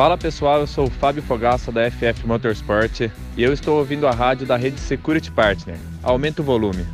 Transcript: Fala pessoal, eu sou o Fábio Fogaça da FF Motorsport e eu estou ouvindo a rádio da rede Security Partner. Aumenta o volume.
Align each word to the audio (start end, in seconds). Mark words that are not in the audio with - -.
Fala 0.00 0.16
pessoal, 0.16 0.60
eu 0.60 0.66
sou 0.66 0.86
o 0.86 0.90
Fábio 0.90 1.22
Fogaça 1.22 1.70
da 1.70 1.90
FF 1.90 2.26
Motorsport 2.26 3.00
e 3.00 3.10
eu 3.42 3.52
estou 3.52 3.78
ouvindo 3.78 4.06
a 4.06 4.10
rádio 4.12 4.46
da 4.46 4.56
rede 4.56 4.80
Security 4.80 5.30
Partner. 5.30 5.76
Aumenta 6.02 6.40
o 6.40 6.44
volume. 6.44 6.86